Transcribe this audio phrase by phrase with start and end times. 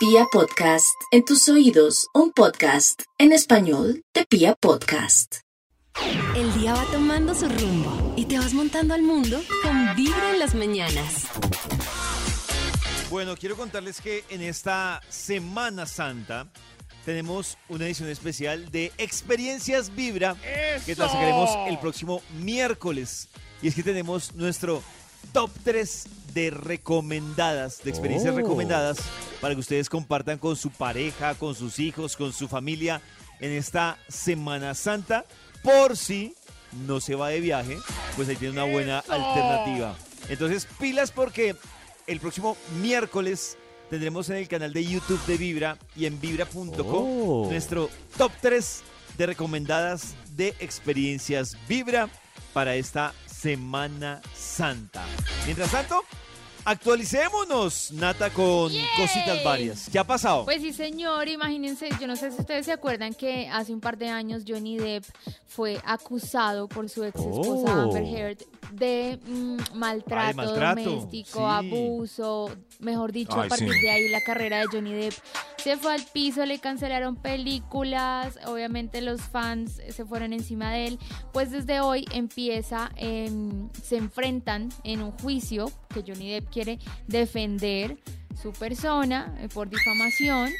[0.00, 5.40] Pia Podcast, en tus oídos, un podcast en español de Pia Podcast.
[6.34, 10.38] El día va tomando su rumbo y te vas montando al mundo con Vibra en
[10.38, 11.26] las mañanas.
[13.10, 16.50] Bueno, quiero contarles que en esta Semana Santa
[17.04, 20.34] tenemos una edición especial de Experiencias Vibra
[20.86, 23.28] que la sacaremos el próximo miércoles.
[23.60, 24.82] Y es que tenemos nuestro
[25.32, 28.36] top 3 de recomendadas, de experiencias Oh.
[28.36, 28.98] recomendadas
[29.40, 33.00] para que ustedes compartan con su pareja, con sus hijos, con su familia
[33.40, 35.24] en esta Semana Santa.
[35.62, 36.34] Por si
[36.86, 37.78] no se va de viaje,
[38.16, 39.96] pues ahí tiene una buena alternativa.
[40.28, 41.56] Entonces, pilas porque
[42.06, 43.56] el próximo miércoles
[43.88, 47.48] tendremos en el canal de YouTube de Vibra y en vibra.com Oh.
[47.50, 48.82] nuestro top 3
[49.18, 52.08] de recomendadas de experiencias Vibra
[52.52, 55.02] para esta Semana Santa.
[55.46, 56.02] Mientras tanto,
[56.64, 58.84] actualicémonos, Nata, con Yay.
[58.96, 59.88] cositas varias.
[59.90, 60.44] ¿Qué ha pasado?
[60.44, 63.96] Pues sí, señor, imagínense, yo no sé si ustedes se acuerdan que hace un par
[63.96, 65.04] de años Johnny Depp
[65.46, 67.80] fue acusado por su ex esposa Oh.
[67.84, 68.38] Amber Heard
[68.72, 71.44] de mm, maltrato, doméstico, sí.
[71.44, 73.80] abuso, mejor dicho, a partir sí.
[73.80, 75.14] de ahí la carrera de Johnny Depp
[75.62, 80.98] se fue al piso, le cancelaron películas, obviamente los fans se fueron encima de él,
[81.32, 87.98] pues desde hoy empieza, em, se enfrentan en un juicio que Johnny Depp quiere defender
[88.40, 90.50] su persona eh, por difamación.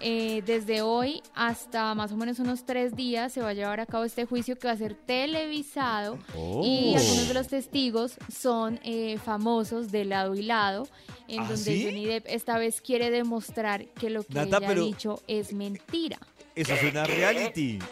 [0.00, 3.86] Eh, desde hoy hasta más o menos unos tres días se va a llevar a
[3.86, 6.96] cabo este juicio que va a ser televisado y Oh.
[6.98, 10.86] algunos de los testigos son eh, famosos de lado y lado,
[11.28, 11.84] en ¿Ah, donde sí?
[11.84, 15.52] Johnny Depp esta vez quiere demostrar que lo que Nata, ella pero- ha dicho es
[15.52, 16.18] mentira.
[16.54, 17.78] Eso suena a reality.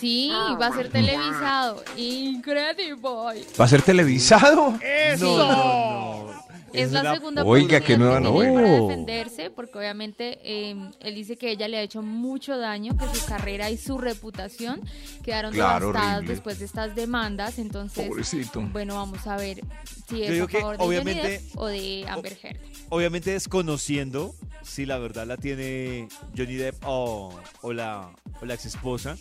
[0.00, 0.28] Sí,
[0.60, 1.82] va a ser televisado.
[1.96, 3.46] Increíble.
[3.58, 4.72] ¿Va a ser televisado?
[5.20, 6.44] No, no, no.
[6.74, 8.82] Es la era- segunda Oiga, qué nueva que tiene para novela.
[8.88, 13.24] defenderse, porque obviamente eh, él dice que ella le ha hecho mucho daño, que su
[13.26, 14.80] carrera y su reputación
[15.22, 16.34] quedaron Claro, devastadas horrible.
[16.34, 17.58] después de estas demandas.
[17.58, 18.60] Entonces, Pobrecito.
[18.72, 19.60] bueno, vamos a ver
[20.08, 22.56] si es a que favor de Johnny obviamente- Depp o de Amber Heard.
[22.90, 27.32] Obviamente desconociendo si la verdad la tiene Johnny Depp o,
[27.62, 29.16] o la, o la ex esposa,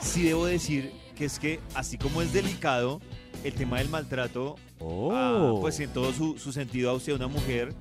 [0.00, 3.00] sí debo decir que es que así como es delicado
[3.44, 5.10] el tema del maltrato, Oh.
[5.14, 7.72] ah, pues en todo su, su sentido hacia una mujer,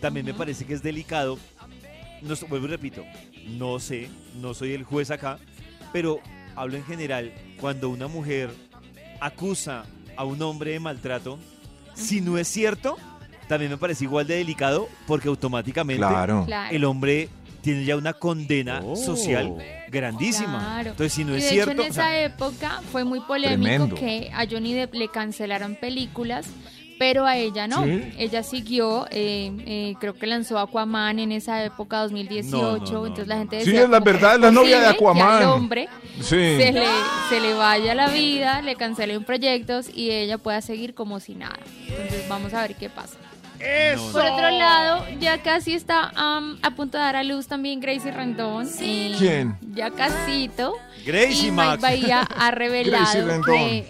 [0.00, 1.38] también me parece que es delicado.
[2.20, 3.02] No, sé, vuelvo y repito,
[3.58, 4.08] no sé,
[4.40, 5.38] no soy el juez acá,
[5.92, 6.20] pero
[6.54, 8.50] hablo en general, cuando una mujer
[9.20, 9.84] acusa
[10.16, 11.38] a un hombre de maltrato,
[11.94, 12.96] si no es cierto,
[13.48, 15.98] también me parece igual de delicado porque automáticamente.
[16.04, 16.46] Claro.
[16.70, 17.28] el hombre
[17.62, 18.96] tiene ya una condena Oh.
[18.96, 19.54] social
[19.92, 20.58] grandísima.
[20.58, 20.90] Claro.
[20.90, 23.20] Entonces, si no y es de cierto, hecho en o sea, esa época fue muy
[23.20, 23.94] polémico Tremendo.
[23.96, 26.46] que a Johnny Depp le cancelaron películas,
[26.98, 27.84] pero a ella no.
[27.84, 28.12] ¿Sí?
[28.16, 33.06] Ella siguió, eh, eh, creo que lanzó Aquaman en esa época 2018, No, no, no,
[33.06, 35.20] entonces la gente Sí, decía es la "¿Cómo verdad, es la novia de posible que
[35.20, 35.44] al Aquaman".
[35.48, 35.88] hombre
[36.20, 36.26] Sí.
[36.56, 36.86] se le,
[37.28, 41.58] se le vaya la vida, le cancelen proyectos y ella pueda seguir como si nada.
[41.88, 43.16] Entonces vamos a ver qué pasa.
[44.12, 48.10] Por otro lado, ya casi está am, a punto de dar a luz también Gracie
[48.10, 48.68] Rendón.
[48.80, 49.56] Eh, ¿Quién?
[49.74, 50.74] Ya casito.
[51.04, 51.76] Gracie y Mike.
[51.78, 53.88] Bahía ha revelado que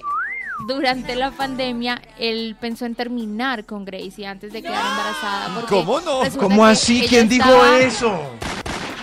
[0.66, 5.54] durante la pandemia él pensó en terminar con Gracie antes de quedar embarazada.
[5.54, 6.20] porque ¿Cómo no?
[6.38, 7.04] ¿Cómo así?
[7.08, 8.20] ¿Quién dijo estaba- eso?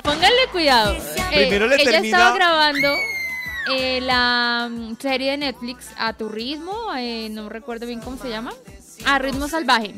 [0.03, 0.93] Pónganle cuidado.
[0.95, 2.93] Eh, Primero le ella termina- estaba grabando
[3.71, 8.29] eh, la mm, serie de Netflix A tu ritmo, eh, no recuerdo bien cómo se
[8.29, 8.51] llama,
[9.05, 9.93] A ritmo salvaje.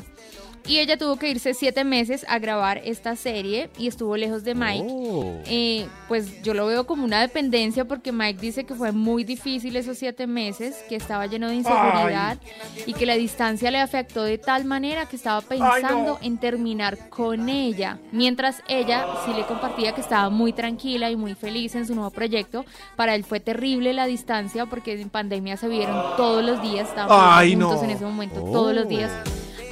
[0.67, 4.55] Y ella tuvo que irse siete meses a grabar esta serie y estuvo lejos de
[4.55, 4.88] Mike.
[4.89, 5.39] Oh.
[5.45, 9.75] Eh, pues yo lo veo como una dependencia porque Mike dice que fue muy difícil
[9.75, 12.38] esos siete meses, que estaba lleno de inseguridad
[12.85, 17.50] y que la distancia le afectó de tal manera que estaba pensando en terminar con
[17.50, 21.95] ella, mientras ella sí le compartía que estaba muy tranquila y muy feliz en su
[21.95, 22.66] nuevo proyecto.
[22.95, 27.09] Para él fue terrible la distancia porque en pandemia se vieron todos los días, estaban
[27.11, 27.83] Ay, juntos no.
[27.83, 29.11] en ese momento todos los días.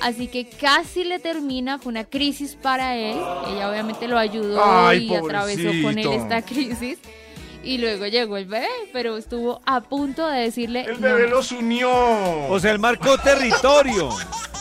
[0.01, 3.17] Así que casi le termina, fue una crisis para él.
[3.47, 6.97] Ella obviamente lo ayudó Ay, y atravesó con él esta crisis.
[7.63, 10.81] Y luego llegó el bebé, pero estuvo a punto de decirle.
[10.87, 11.29] El "No bebé más".
[11.31, 11.89] los unió.
[12.49, 14.09] O sea, él marcó territorio.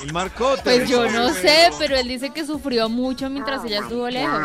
[0.02, 1.20] Él marcó Pues yo territorio.
[1.28, 4.40] no sé, pero él dice que sufrió mucho mientras ella estuvo lejos.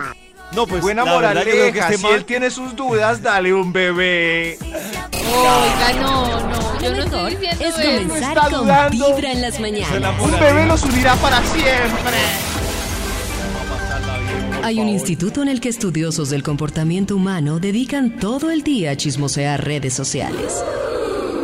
[0.55, 1.89] No, pues Buena moraleja.
[1.89, 4.57] este Si él tiene sus dudas, dale un bebé.
[4.61, 8.03] Oiga, no, no, yo no estoy diciendo es eso.
[8.05, 9.15] comenzar está con dudando.
[9.15, 10.21] Vibra en las mañanas.
[10.21, 12.17] Un bebé los unirá para siempre.
[14.63, 18.95] Hay un instituto en el que estudiosos del comportamiento humano dedican todo el día a
[18.95, 20.63] chismosear redes sociales.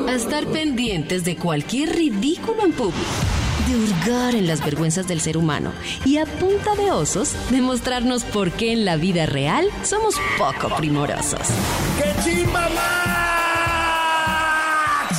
[0.08, 3.39] A estar pendientes de cualquier ridículo en público.
[3.70, 5.72] De hurgar en las vergüenzas del ser humano
[6.04, 11.42] y a punta de osos demostrarnos por qué en la vida real somos poco primorosos.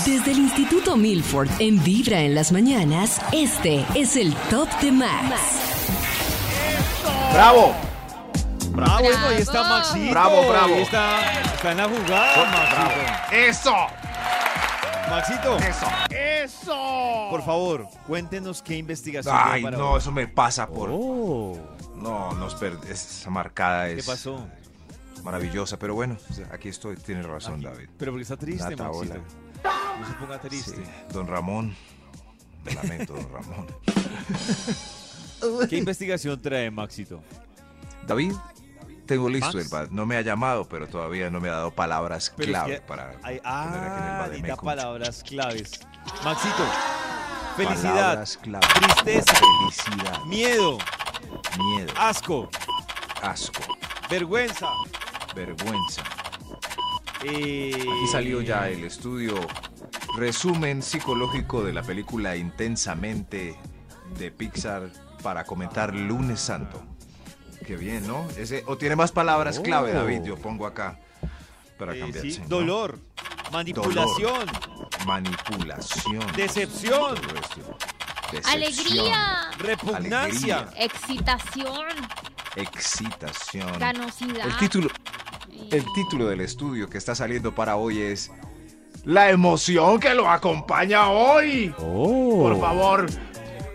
[0.05, 5.35] Desde el Instituto Milford en Vibra en las mañanas, este es el Top de Max.
[7.33, 7.75] ¡Bravo!
[8.73, 9.69] Bueno, ahí está Bravo.
[9.69, 10.11] Maxito.
[10.11, 10.75] Bravo, bravo.
[10.75, 13.37] Ahí está, está en la jugada, Maxito.
[13.37, 13.75] ¡Eso!
[15.09, 15.87] Maxito, ¡Eso!
[16.45, 17.27] ¡Eso!
[17.31, 19.99] por favor, cuéntenos qué investigación Ay, para no, hoy.
[19.99, 20.89] eso me pasa por.
[20.93, 21.59] Oh,
[21.97, 24.47] No, nos per- esa marcada ¿Qué es pasó?
[25.25, 26.17] maravillosa, pero bueno,
[26.51, 27.65] aquí estoy, tienes razón, Aquí.
[27.65, 27.89] David.
[27.99, 29.15] Pero porque está triste, Nata, Maxito.
[29.15, 29.21] hola.
[30.01, 30.77] No se ponga triste.
[30.77, 30.83] Sí,
[31.13, 31.77] don Ramón.
[32.65, 33.67] Me lamento, don Ramón.
[35.69, 37.21] ¿Qué investigación trae Maxito?
[38.07, 38.33] David,
[39.07, 39.65] tengo listo Max.
[39.67, 39.89] el bad.
[39.91, 42.81] No me ha llamado, pero todavía no me ha dado palabras Pero es clave que
[42.83, 43.83] para hay- poner
[44.31, 45.81] aquí en el ah, palabras claves.
[46.25, 46.65] Maxito,
[47.57, 48.67] felicidad, Palabras clave.
[48.75, 50.25] tristeza, Felicidad.
[50.25, 50.79] miedo,
[51.59, 51.93] Miedo.
[51.99, 52.49] asco,
[53.23, 53.63] Asco.
[54.11, 54.69] vergüenza.
[55.35, 56.03] Vergüenza.
[57.25, 59.35] eh, Aquí salió ya el estudio
[60.17, 63.57] resumen psicológico de la película Intensamente
[64.19, 64.91] de Pixar
[65.23, 66.83] para comentar Lunes Santo.
[67.67, 68.27] Qué bien, ¿no?
[68.37, 70.01] Ese, o tiene más palabras clave, Oh.
[70.01, 70.23] David.
[70.25, 70.99] Yo pongo acá
[71.79, 72.25] para eh, cambiar.
[72.25, 72.49] sí, sí, ¿no?
[72.49, 72.99] dolor,
[73.53, 74.47] manipulación,
[75.07, 76.25] Manipulación.
[76.37, 77.15] Decepción.
[77.15, 77.77] Decepción.
[78.47, 80.59] Alegría, repugnancia.
[80.59, 80.85] Alegría.
[80.85, 81.89] excitación,
[82.57, 83.79] Excitación.
[83.79, 84.47] ganosidad.
[84.47, 84.89] El título,
[85.71, 88.31] el título del estudio que está saliendo para hoy es
[89.05, 91.71] La emoción que lo acompaña hoy.
[91.77, 93.07] Por favor.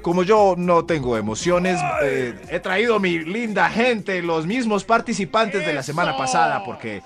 [0.01, 5.73] Como yo no tengo emociones, eh, he traído mi linda gente, los mismos participantes de
[5.73, 7.01] la semana pasada, porque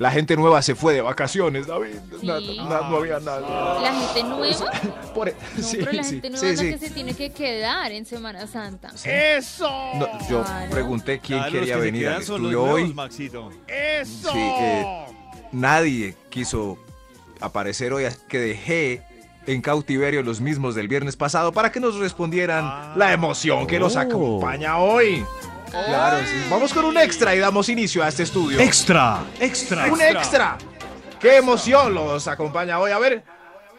[0.00, 1.94] la gente nueva se fue de vacaciones, David.
[2.20, 2.26] Sí.
[2.26, 3.80] Na- na- no había nada.
[3.82, 4.70] La gente nueva.
[5.14, 6.70] Por e- No, sí, pero la sí, gente nueva sí, es la sí.
[6.70, 8.88] que se tiene que quedar en Semana Santa.
[8.88, 10.70] No, yo Claro.
[10.70, 12.94] pregunté quién Claro, los quería venir al estudio nuevos, hoy.
[12.94, 13.50] Maxito.
[14.04, 15.04] Sí, eh,
[15.52, 16.78] nadie quiso
[17.40, 19.02] aparecer hoy, así que dejé
[19.46, 22.92] en cautiverio los mismos del viernes pasado para que nos respondieran Ah.
[22.96, 25.24] la emoción que los acompaña hoy.
[25.70, 26.46] Claro, sí.
[26.50, 28.58] Vamos con un extra y damos inicio a este estudio.
[28.60, 29.86] Extra, extra.
[29.92, 30.58] ¡Un extra!
[31.20, 32.90] ¡Qué emoción los acompaña hoy!
[32.92, 33.22] A ver,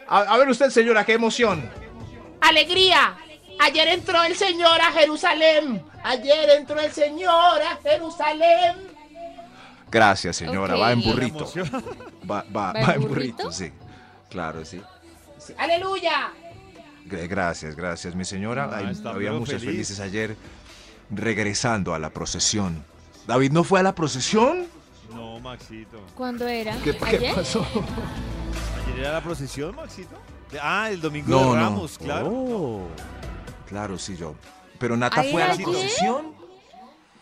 [0.08, 1.68] a, a ver usted, señora, qué emoción.
[2.40, 3.16] Alegría.
[3.60, 5.84] Ayer entró el Señor a Jerusalén.
[6.02, 8.76] Ayer entró el Señor a Jerusalén.
[9.90, 10.74] Gracias, señora.
[10.74, 10.80] Ok.
[10.82, 11.52] Va en ¿Y la burrito.
[12.28, 13.08] Va, va, ¿Va en va en burrito?
[13.44, 13.70] burrito, sí.
[14.30, 14.80] Claro, sí.
[15.58, 16.30] Aleluya.
[17.06, 18.70] Gra- Gracias, gracias, mi señora.
[18.72, 19.70] Ah, está había pero muchas feliz.
[19.74, 20.36] felices ayer
[21.12, 22.84] regresando a la procesión.
[23.26, 24.66] ¿David no fue a la procesión?
[25.14, 26.00] No, Maxito.
[26.16, 26.76] ¿Cuándo era?
[26.78, 27.34] ¿Qué, qué ¿Ayer?
[27.34, 27.64] pasó?
[28.86, 30.16] ¿Ayer era la procesión, Maxito?
[30.60, 31.54] Ah, el domingo No, de no.
[31.54, 32.28] Ramos, claro.
[32.30, 32.88] Oh.
[33.68, 34.34] Claro, sí, yo.
[34.78, 35.64] ¿Pero Nata ¿Ayer, fue a la ayer?
[35.64, 36.32] procesión?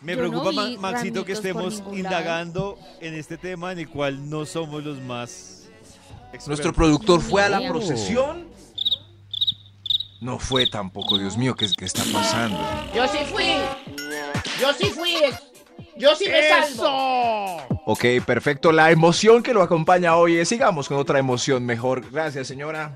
[0.01, 4.45] Me Yo no preocupa, Maxito, que estemos indagando en este tema en el cual no
[4.45, 5.67] somos los más
[6.33, 6.47] expertos.
[6.47, 8.47] ¿Nuestro productor fue a la procesión?
[10.21, 12.59] No fue tampoco, Dios mío, ¿qué, qué está pasando?
[12.95, 13.55] Yo sí fui.
[14.59, 15.15] Yo sí fui.
[15.97, 17.57] Yo sí me salvo.
[17.87, 18.71] Ok, perfecto.
[18.71, 22.09] La emoción que lo acompaña hoy es, sigamos con otra emoción mejor.
[22.11, 22.95] Gracias, señora.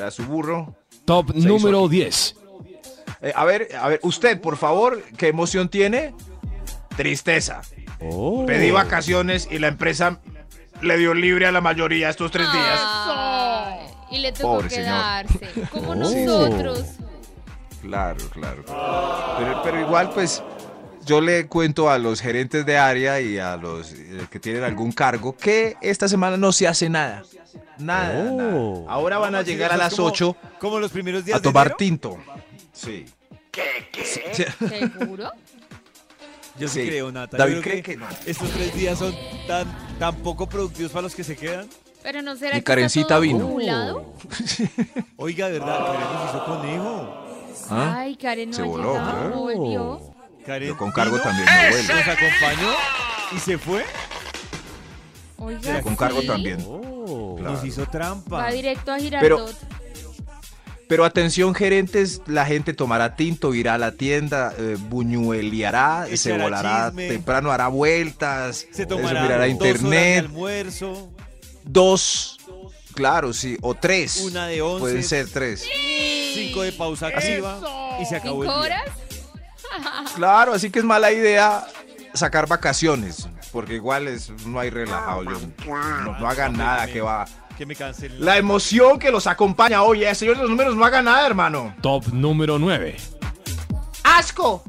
[0.00, 0.76] A su burro.
[1.04, 1.96] Top número aquí.
[1.96, 2.36] 10.
[3.22, 6.14] Eh, a ver, a ver, usted, por favor, ¿qué emoción tiene?
[6.96, 7.62] Tristeza.
[8.00, 8.46] Oh.
[8.46, 10.20] Pedí vacaciones y la empresa
[10.80, 12.80] le dio libre a la mayoría estos tres días.
[14.10, 14.84] Y le tocó Pobre señor.
[14.86, 15.50] quedarse.
[15.70, 15.94] Como Oh.
[15.94, 16.84] nosotros.
[17.82, 18.64] Claro, claro.
[19.38, 20.42] Pero, pero igual, pues,
[21.04, 24.90] yo le cuento a los gerentes de área y a los eh, que tienen algún
[24.92, 27.22] cargo que esta semana no se hace nada.
[27.78, 28.30] Nada.
[28.32, 28.36] Oh.
[28.84, 28.92] nada.
[28.92, 31.74] Ahora van a llegar a las como- 8 Como los primeros días a tomar de
[31.76, 32.18] tinto.
[32.72, 33.04] Sí.
[34.04, 34.20] Sí.
[34.68, 35.30] ¿Seguro?
[36.58, 36.88] Yo sí, Sí.
[36.88, 37.36] creo, Nata.
[37.36, 38.06] David Yo creo cree que no.
[38.24, 39.14] Estos tres días son
[39.46, 39.66] tan,
[39.98, 41.68] tan poco productivos para los que se quedan.
[42.06, 43.38] Pero no será Mi que está Karencita todo vino.
[43.46, 44.14] acumulado?
[45.16, 45.86] Oiga, ¿verdad?
[45.86, 47.26] Karen nos hizo conejo.
[47.68, 47.94] ¿Ah?
[47.98, 49.30] Ay, Karen no Se ha voló, llegado, ¿verdad?
[49.30, 50.00] no volvió.
[50.46, 51.92] Karen Yo con cargo vino, también me vuelvo.
[51.94, 52.72] Nos acompañó
[53.34, 53.84] y se fue.
[55.38, 56.26] Oiga, Con cargo ¿sí?
[56.28, 56.64] también.
[56.64, 57.34] Oh.
[57.40, 57.54] Claro.
[57.54, 58.36] Nos hizo trampa.
[58.36, 59.56] Va directo a Girardot.
[60.88, 66.86] Pero atención, gerentes, la gente tomará tinto, irá a la tienda, eh, buñueleará, se volará
[66.86, 67.08] chisme.
[67.08, 71.10] temprano, hará vueltas, Se eso, tomará mirará dos horas de internet, almuerzo.
[71.66, 72.38] Dos,
[72.94, 74.16] claro, sí, o tres.
[74.22, 74.80] Una de once.
[74.80, 75.64] Pueden ser tres.
[76.34, 78.80] Cinco de pausa activa y se acabó el ¿Cinco día.
[78.82, 80.12] horas?
[80.14, 81.66] Claro, así que es mala idea
[82.14, 85.24] sacar vacaciones, porque igual es, no hay relajado.
[85.24, 87.26] yo- no, no hagan nada que va
[87.58, 88.24] Que me cancelen.
[88.24, 90.04] La emoción que los acompaña hoy.
[90.04, 91.74] El señor de los números no haga nada, hermano.
[91.82, 92.96] Top número 9.
[94.04, 94.62] Asco.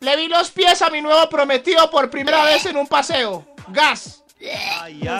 [0.00, 3.46] Le vi los pies a mi nuevo prometido por primera vez en un paseo.
[3.68, 4.22] Gas.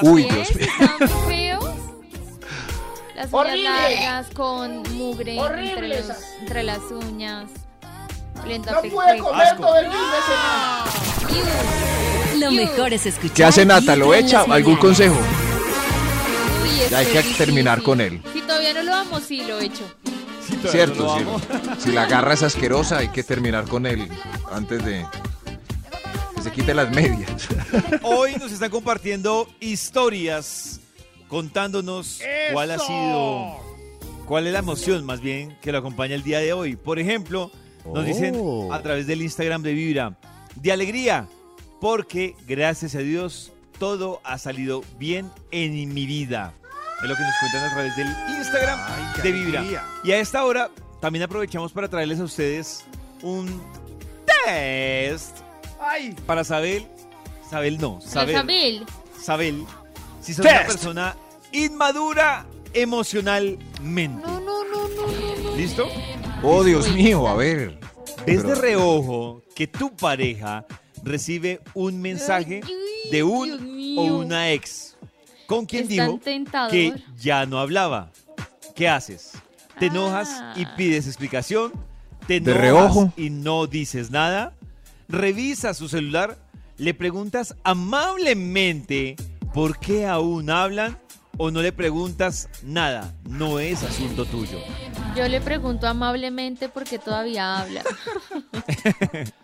[0.03, 0.69] Uy, ¿Pies Dios mío.
[0.81, 1.65] están feos?
[3.15, 6.11] Las uñas largas con mugre entre, los-
[6.41, 7.51] entre las uñas.
[8.35, 9.25] No pescuezo.
[9.25, 9.63] comer Asco.
[9.67, 12.37] todo el fin de semana.
[12.39, 13.37] Lo mejor es escuchar.
[13.37, 13.95] ¿Qué hace Nata?
[13.97, 14.43] ¿Lo echa?
[14.49, 15.17] ¿Algún consejo?
[16.63, 17.37] Uy, Ya hay que difícil.
[17.37, 18.23] terminar con él.
[18.33, 19.85] Si todavía no lo amo, sí lo he hecho.
[20.47, 21.45] Sí, todavía Cierto, no lo sí.
[21.81, 24.09] Si la garra es asquerosa, hay que terminar con él
[24.51, 25.05] antes de
[26.43, 27.49] que se quite las medias.
[28.03, 30.81] Hoy nos están compartiendo historias
[31.29, 32.21] contándonos
[32.53, 33.57] cuál ha sido,
[34.27, 36.77] cuál es la emoción más bien que lo acompaña el día de hoy.
[36.77, 37.51] Por ejemplo,
[37.85, 38.73] nos dicen Oh.
[38.73, 40.17] a través del Instagram de Vibra,
[40.57, 41.29] de alegría,
[41.81, 46.55] porque gracias a Dios todo ha salido bien en mi vida.
[47.03, 49.61] Es lo que nos cuentan a través del Instagram Ay, de Vibra.
[49.61, 49.85] alegría.
[50.05, 50.71] Y a esta hora
[51.01, 52.85] también aprovechamos para traerles a ustedes
[53.23, 53.61] un
[54.45, 55.39] test
[55.81, 56.83] Ay, para saber,
[57.49, 58.87] saber no, saber, Isabel,
[59.21, 59.55] saber
[60.21, 61.17] si son una persona
[61.53, 64.23] inmadura emocionalmente.
[64.27, 65.07] No, no, no, no,
[65.51, 65.57] no.
[65.57, 65.89] ¿Listo?
[66.43, 67.79] oh Dios mío, a ver.
[68.27, 70.67] ¿Ves de reojo que tu pareja
[71.03, 72.61] recibe un mensaje
[73.11, 74.97] de un o una ex
[75.47, 76.21] con quien Es dijo
[76.71, 78.11] que ya no hablaba?
[78.75, 79.33] ¿Qué haces?
[79.79, 80.75] ¿Te enojas y Ah.
[80.77, 81.73] pides explicación?
[82.27, 83.13] ¿Te De enojas reojo.
[83.17, 84.53] y no dices nada?
[85.11, 86.39] ¿Revisas su celular?
[86.79, 89.17] ¿Le preguntas amablemente
[89.53, 90.99] por qué aún hablan?
[91.37, 93.15] ¿O no le preguntas nada?
[93.29, 94.59] No es asunto tuyo.
[95.17, 97.83] Yo le pregunto amablemente porque todavía habla.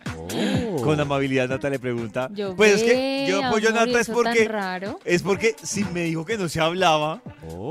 [0.82, 2.28] Con amabilidad Nata le pregunta.
[2.32, 5.00] Yo pues es que yo apoyo a Nata es porque raro.
[5.04, 7.23] es porque si me dijo que no se hablaba,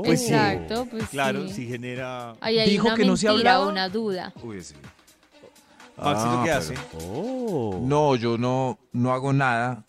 [0.04, 0.32] Pues sí.
[0.34, 1.54] Exacto, pues claro, sí.
[1.54, 3.66] sí genera Ahí hay Dijo una que no se hablaba.
[3.68, 4.32] una duda.
[4.42, 4.74] Uy, sí.
[5.96, 6.74] Maxito Ah, ¿qué pero- hace?
[7.08, 7.80] Oh.
[7.82, 9.84] No, yo no, no hago nada,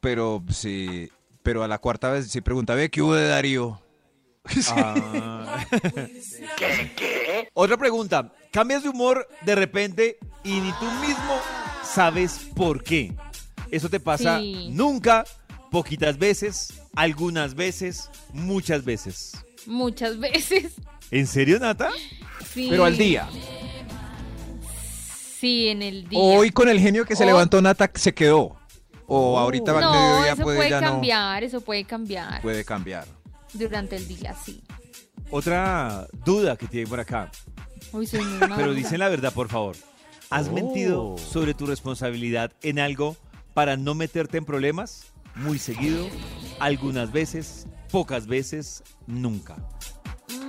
[0.00, 1.10] pero sí,
[1.42, 3.80] pero a la cuarta vez sí pregunta, ve, ¿qué hubo de Darío?
[4.70, 5.64] Ah.
[7.54, 8.32] Otra pregunta.
[8.50, 11.38] Cambias de humor de repente y ni tú mismo
[11.84, 13.14] sabes por qué.
[13.70, 14.70] Eso te pasa Sí.
[14.72, 15.24] nunca,
[15.70, 19.32] poquitas veces, algunas veces, muchas veces.
[19.66, 20.72] Muchas veces.
[21.10, 21.90] ¿En serio, Nata?
[22.52, 22.66] Sí.
[22.70, 23.28] Pero al día.
[25.40, 26.18] Sí, en el día.
[26.20, 28.56] Hoy con el genio que se O- levantó Nata se quedó.
[29.06, 33.06] O ahorita al no, mediodía eso puede, puede ya cambiar, eso puede cambiar puede cambiar.
[33.54, 34.62] durante el día, sí.
[35.30, 37.30] Otra duda que tiene por acá.
[37.92, 39.76] Uy, soy muy Pero dicen la verdad, por favor.
[40.28, 40.52] ¿Has Oh.
[40.52, 43.16] mentido sobre tu responsabilidad en algo
[43.54, 45.06] para no meterte en problemas?
[45.34, 46.06] Muy seguido,
[46.60, 49.56] algunas veces, pocas veces, nunca.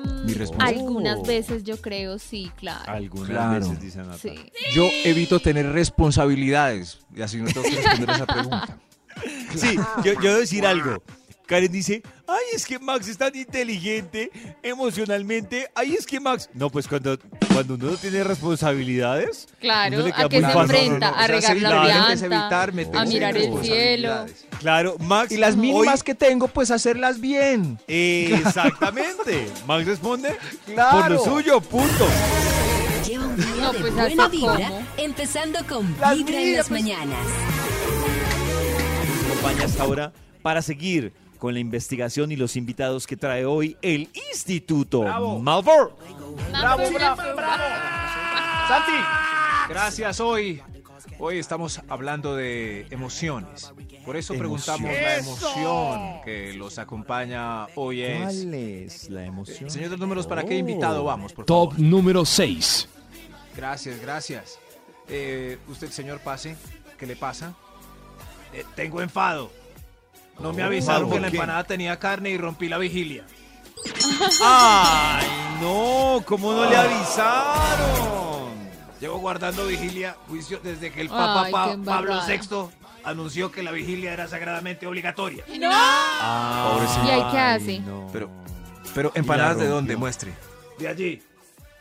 [0.03, 0.65] Mm, Mi respuesta.
[0.65, 2.91] Algunas veces yo creo, sí, claro.
[2.91, 3.59] Algunas Claro.
[3.59, 4.17] veces, dice Nata.
[4.17, 4.33] Sí.
[4.73, 8.77] Yo evito tener responsabilidades y así no tengo que responder esa pregunta.
[9.55, 11.03] Sí, yo, yo debo decir algo.
[11.51, 14.31] Karen dice, ay, es que Max es tan inteligente
[14.63, 15.69] emocionalmente.
[15.75, 16.49] Ay, es que Max...
[16.53, 17.19] No, pues cuando,
[17.51, 19.49] cuando uno no tiene responsabilidades...
[19.59, 20.75] Claro, uno le queda a que muy se fácil.
[20.77, 22.63] enfrenta, a regar la llanta,
[23.01, 24.25] a mirar el cielo.
[24.61, 25.33] Claro, Max...
[25.33, 27.77] Y las mínimas hoy- que tengo, pues hacerlas bien.
[27.85, 29.49] Exactamente.
[29.67, 31.01] Max responde Claro.
[31.01, 32.07] por lo suyo, punto.
[33.05, 34.87] Lleva un día No, de pues, buena ¿hasta vibra, cómo?
[34.95, 36.81] empezando con Las Vibra en las pues.
[36.81, 37.27] mañanas.
[39.25, 41.11] Acompaña hasta ahora para seguir
[41.41, 45.01] con la investigación y los invitados que trae hoy el Instituto
[45.39, 45.95] Malvor.
[46.51, 47.63] Bravo, bravo, bravo.
[48.67, 48.91] Santi,
[49.67, 50.61] gracias hoy.
[51.17, 53.73] Hoy estamos hablando de emociones.
[54.05, 58.21] Por eso preguntamos la emoción que los acompaña hoy es.
[58.21, 59.71] ¿Cuál es la emoción?
[59.71, 61.33] Señor de los números, ¿para qué invitado vamos?
[61.33, 61.83] Por Top favor.
[61.83, 62.87] número 6.
[63.57, 64.59] Gracias, gracias.
[65.09, 66.55] Eh, usted, señor, pase.
[66.99, 67.55] ¿Qué le pasa?
[68.53, 69.49] Eh, tengo enfado.
[70.39, 73.23] No me Oh, avisaron ¿por que la empanada tenía carne y rompí la vigilia.
[74.43, 75.25] ¡Ay,
[75.61, 76.23] no!
[76.25, 78.51] ¿Cómo no le avisaron?
[78.99, 82.19] Llevo guardando vigilia, juicio, desde que el Papa Ay, Pa- qué Pablo.
[82.27, 82.39] VI
[83.03, 85.43] anunció que la vigilia era sagradamente obligatoria.
[85.65, 87.79] Ah, ¿Y ahí qué hace?
[87.79, 88.07] no.
[88.13, 88.29] Pero-
[88.93, 90.33] Pero empanadas de dónde, muestre.
[90.77, 91.21] De allí.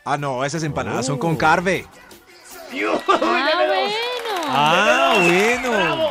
[0.05, 1.19] Ah, no, esas empanadas son Oh.
[1.19, 1.85] con carve.
[3.07, 3.93] Ah, bueno.
[4.47, 6.10] Ah, bueno.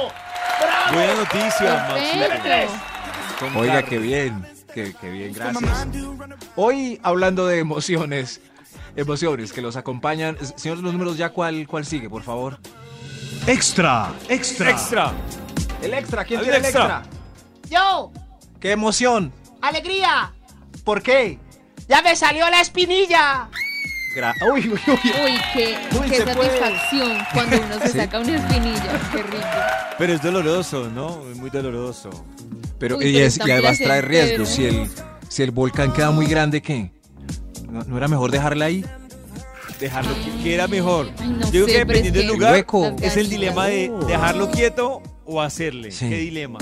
[0.93, 3.59] Buena noticia, Maxito.
[3.59, 5.87] Oiga, qué bien, qué, qué bien, gracias.
[6.57, 8.41] Hoy hablando de emociones,
[8.97, 10.37] emociones que los acompañan.
[10.57, 12.59] Señor de los números, ¿ya cuál, cuál sigue, por favor?
[13.47, 14.71] Extra, extra.
[14.71, 15.13] Extra.
[15.83, 17.03] El extra, ¿quién tiene el extra.
[17.03, 17.03] extra?
[17.71, 18.13] Yo,
[18.61, 19.33] ¡Qué emoción!
[19.63, 20.33] alegría.
[20.85, 21.39] ¿Por qué?
[21.89, 23.49] Ya me salió la espinilla.
[24.15, 25.13] Gra- uy, uy, uy.
[25.25, 26.59] Uy, qué, Uy, qué se puede.
[26.59, 27.99] satisfacción cuando uno se Sí.
[27.99, 29.01] saca una espinilla.
[29.13, 29.47] Qué rico.
[29.99, 31.23] Pero es doloroso, ¿no?
[31.31, 32.11] Es muy doloroso.
[32.79, 34.49] Pero, Uy, y, pero es- y además trae riesgos.
[34.49, 34.89] Si el,
[35.29, 36.91] si el volcán queda muy grande, ¿qué?
[37.71, 38.85] ¿No, no era mejor dejarla ahí?
[39.79, 40.13] Dejarlo
[40.43, 41.09] que, era mejor.
[41.19, 42.97] Ay, no Yo creo sé, que dependiendo del lugar, Hueco.
[43.01, 45.91] Es el dilema de dejarlo quieto o hacerle.
[45.93, 46.09] Sí.
[46.09, 46.59] ¿Qué dilema?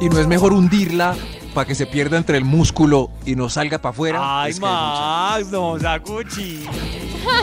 [0.00, 1.16] Y no es mejor hundirla
[1.58, 4.42] para que se pierda entre el músculo y no salga para afuera.
[4.42, 5.00] Ay, Es que hay mucha-
[5.40, 6.64] Max, no, Sacuchi.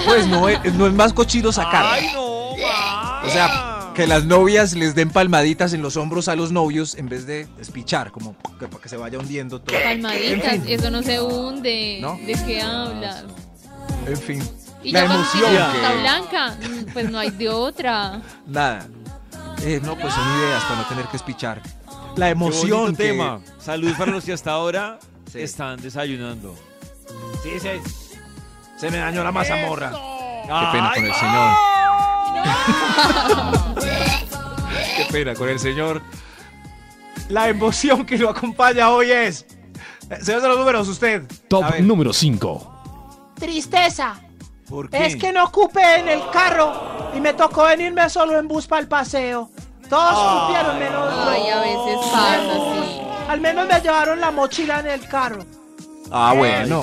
[0.05, 1.91] Pues no es, no es más cochino sacarla.
[1.95, 3.27] Ay, no, Max.
[3.27, 7.09] O sea, que las novias les den palmaditas en los hombros a los novios en
[7.09, 9.75] vez de espichar, como que, para que se vaya hundiendo todo.
[9.83, 10.79] Palmaditas, En fin.
[10.79, 11.97] eso no se hunde.
[11.99, 12.15] ¿No?
[12.25, 13.25] ¿De qué hablas?
[14.07, 14.41] En fin,
[14.81, 18.21] Y la emoción tienes que- está blanca, mm, pues no hay de otra.
[18.47, 18.87] nada.
[19.61, 21.61] Eh, no, pues son ideas para no tener que espichar.
[22.15, 23.39] La Qué emoción que- tema.
[23.59, 24.99] Salud para los que hasta ahora
[25.31, 25.41] Sí.
[25.41, 26.55] están desayunando.
[27.43, 27.81] Sí, se,
[28.77, 29.91] se me dañó la mazamorra.
[29.91, 31.55] Qué pena con el señor.
[34.97, 36.01] Qué pena con el señor.
[37.29, 39.45] La emoción que lo acompaña hoy es.
[40.09, 41.23] Eh, Señor de los números, usted.
[41.47, 43.33] Top número 5.
[43.39, 44.19] Tristeza.
[44.69, 45.05] ¿Por qué?
[45.07, 48.81] Es que no ocupé en el carro y me tocó venirme solo en bus para
[48.81, 49.49] el paseo.
[49.89, 51.29] Todos cupieron menos yo.
[51.29, 53.01] Ay, a veces pasa así.
[53.29, 55.45] Al menos me llevaron la mochila en el carro.
[56.11, 56.81] Ah, bueno.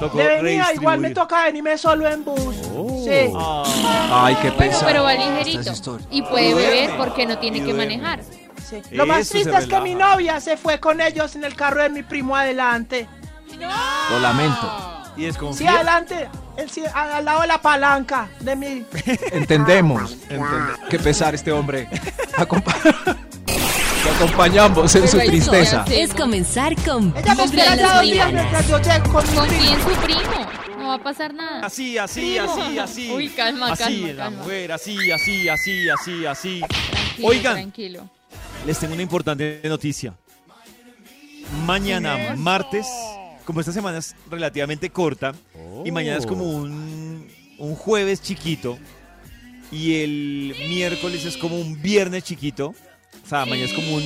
[0.00, 1.14] Tocó De venida igual me redistribuir.
[1.14, 2.56] toca venirme solo en bus.
[3.04, 3.32] Sí.
[3.36, 5.72] Ah, Ay, qué Bueno, pero va Estas ligerito.
[5.72, 6.08] historias.
[6.10, 8.20] Y puede beber porque no tiene que manejar.
[8.68, 8.82] sí.
[8.90, 9.84] Lo más Eso se triste es que relaja.
[9.84, 13.08] mi novia se fue con ellos en el carro de mi primo adelante.
[14.10, 14.72] Lo lamento.
[15.16, 15.72] y Sí, desconfía.
[15.72, 16.28] adelante.
[16.94, 18.84] Al lado de la palanca de mi.
[19.32, 20.16] Entendemos.
[20.28, 21.88] entende- Qué pesar este hombre.
[22.36, 25.84] Acompa- Te acompañamos en su tristeza.
[25.90, 28.32] Es comenzar con Ella me espera en ya las dos días mañanas.
[28.52, 29.74] mientras yo llego con mi Confía primo.
[29.74, 30.50] en su primo.
[30.78, 31.66] No va a pasar nada.
[31.66, 33.10] Así, así, así, así.
[33.12, 34.42] Uy, calma, así, calma, en la calma.
[34.42, 36.60] mujer, así, así, así, así, así.
[36.90, 37.54] Tranquilo, Oigan.
[37.54, 38.10] Tranquilo.
[38.66, 40.14] Les tengo una importante noticia.
[41.66, 42.86] Mañana, martes,
[43.50, 45.34] como esta semana es relativamente corta,
[45.84, 47.26] y mañana es como un,
[47.58, 48.78] un jueves chiquito,
[49.72, 54.04] y el miércoles es como un viernes chiquito, o sea, mañana es como un,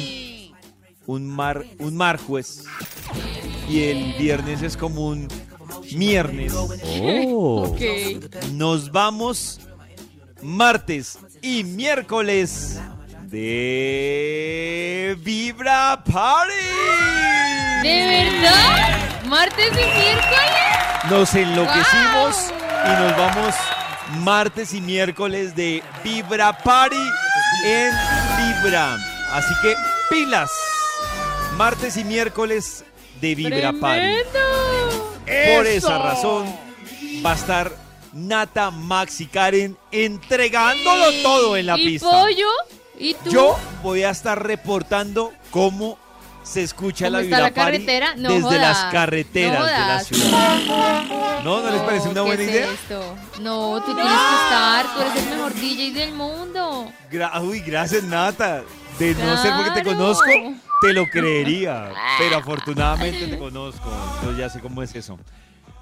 [1.05, 2.65] un mar, un marjuez,
[3.69, 5.29] y el viernes es como un
[5.95, 6.55] viernes.
[6.55, 7.81] Ok.
[8.55, 9.61] Nos vamos
[10.41, 12.81] martes y miércoles
[13.27, 16.55] de Vibra Party.
[17.83, 19.14] ¿De verdad?
[19.35, 21.11] ¿Martes y miércoles?
[21.11, 22.37] Nos enloquecimos
[22.85, 23.55] y nos vamos
[24.21, 26.97] martes y miércoles de Vibra Party
[27.65, 27.91] en
[28.39, 28.97] Vibra.
[29.33, 29.75] Así que
[30.09, 30.53] pilas.
[31.57, 32.85] Martes y miércoles
[33.21, 34.07] de Vibra Party.
[35.57, 36.57] Por esa razón
[37.27, 37.73] va a estar
[38.13, 42.09] Nata, Max y Karen entregándolo todo en la ¿Y pista.
[42.09, 42.47] pollo?
[43.01, 43.31] ¿Y tú?
[43.31, 45.99] Yo voy a estar reportando cómo
[46.45, 48.15] se escucha ¿Cómo la Vibra la Party carretera?
[48.17, 48.61] No desde jodas.
[48.61, 51.43] las carreteras No de la ciudad.
[51.43, 51.61] ¿No?
[51.63, 52.67] ¿No les parece una ¿qué buena es idea?
[52.71, 53.17] esto?
[53.41, 54.87] No, tú tienes que estar.
[54.95, 56.93] Tú eres el mejor DJ del mundo.
[57.11, 58.63] Gra- Uy, gracias Nata.
[58.99, 59.99] De no ser porque te Claro.
[59.99, 60.31] conozco,
[60.81, 61.91] te lo creería.
[62.19, 63.91] Pero afortunadamente te conozco.
[64.17, 65.19] Entonces ya sé cómo es eso.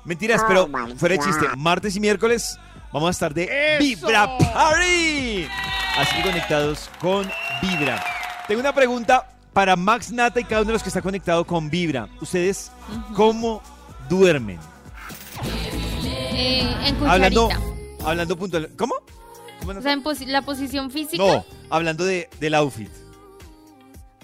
[0.04, 1.46] Mentiras, pero fuera de chiste.
[1.56, 2.58] Martes y miércoles
[2.92, 5.46] vamos a estar de Vibra Party.
[5.98, 8.02] Así que conectados con Vibra.
[8.48, 11.68] Tengo una pregunta para Max Nata y cada uno de los que está conectado con
[11.70, 12.08] Vibra.
[12.20, 12.70] ¿Ustedes
[13.14, 13.62] cómo
[14.08, 14.58] duermen?
[16.04, 17.12] Eh, en cucharita.
[17.12, 17.48] Hablando,
[18.04, 18.70] hablando puntual.
[18.76, 18.94] ¿Cómo?
[19.60, 21.22] ¿Cómo O sea, en posi- la posición física.
[21.22, 22.88] No, hablando de, del outfit.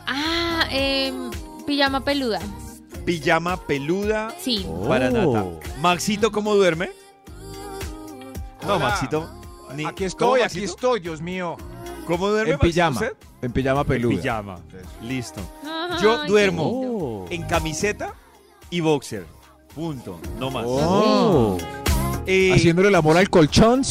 [0.06, 1.30] Ah, em,
[1.66, 2.40] pijama peluda.
[3.04, 4.66] Pijama peluda Sí.
[4.88, 5.12] para Oh.
[5.34, 5.44] Nata.
[5.80, 6.90] Maxito, ¿cómo duerme?
[8.66, 8.88] No, Hola.
[8.88, 9.30] Maxito.
[9.74, 11.56] ni- Aquí ¿Cómo, estoy, aquí estoy, Dios mío.
[12.08, 13.00] ¿Cómo duerme En pijama.
[13.00, 13.12] usted?
[13.42, 14.16] En pijama En peluda.
[14.20, 14.58] pijama.
[15.02, 15.40] Listo.
[15.64, 17.26] Ajá, Yo duermo.
[17.30, 18.14] En camiseta
[18.70, 19.24] y boxer.
[19.74, 20.18] Punto.
[20.38, 20.64] No más.
[20.66, 21.58] Oh.
[22.26, 23.82] Eh, Haciéndole el amor al colchón.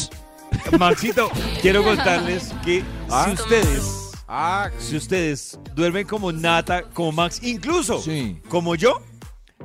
[0.80, 1.30] Maxito,
[1.62, 3.26] quiero contarles que Ah.
[3.28, 3.94] si ustedes,
[4.28, 8.42] Ah, si ustedes duermen como Nata, como Max, incluso Sí.
[8.50, 9.00] como yo,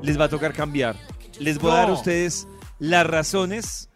[0.02, 0.94] les va a tocar cambiar.
[1.40, 2.46] Les voy a dar a ustedes
[2.78, 3.88] las razones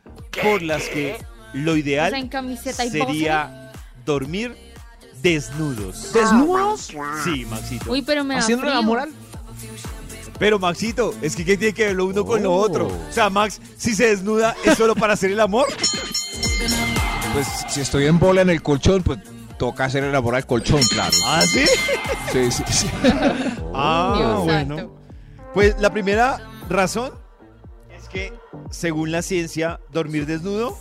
[0.42, 1.18] por las que
[1.52, 3.65] lo O sea, ideal en camiseta y sería
[4.06, 4.56] dormir
[5.20, 6.12] desnudos.
[6.14, 6.92] ¿Desnudos?
[7.24, 7.90] Sí, Maxito.
[7.90, 8.84] Uy, pero me da Haciéndole el frío.
[8.86, 9.10] amor al
[10.38, 12.60] Pero Maxito, es que ¿qué tiene que ver lo uno con lo Oh.
[12.60, 12.86] otro?
[12.86, 15.66] O sea, Max, si se desnuda, ¿es solo para hacer el amor?
[17.32, 19.18] Pues si estoy en bola en el colchón, pues
[19.58, 21.16] toca hacer el amor al colchón, claro.
[21.26, 21.64] ¿Ah, sí?
[22.32, 22.86] Sí, sí, sí.
[23.74, 24.76] Ah, Dios bueno.
[24.76, 24.96] santo.
[25.54, 26.38] Pues la primera
[26.68, 27.12] razón
[27.98, 28.32] es que,
[28.70, 30.78] según la ciencia, dormir desnudo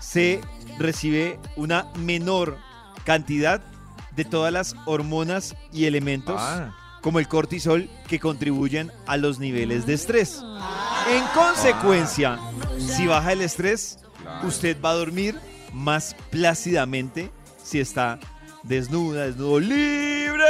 [0.00, 0.40] se
[0.78, 2.58] recibe una menor
[3.08, 3.62] cantidad
[4.14, 6.74] de todas las hormonas y elementos Ah.
[7.00, 10.42] como el cortisol que contribuyen a los niveles de estrés.
[11.10, 12.38] En consecuencia,
[12.78, 13.98] si baja el estrés,
[14.42, 15.40] usted va a dormir
[15.72, 17.30] más plácidamente
[17.64, 18.18] si está
[18.62, 20.44] desnuda, desnudo, libre.